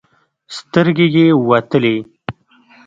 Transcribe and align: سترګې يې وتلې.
سترګې 0.55 1.07
يې 1.15 1.25
وتلې. 1.47 1.95